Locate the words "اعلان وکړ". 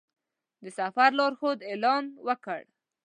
1.71-2.61